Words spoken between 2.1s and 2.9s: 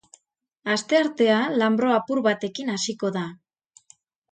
batekin